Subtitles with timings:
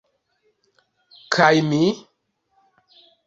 [1.35, 1.83] Kaj mi?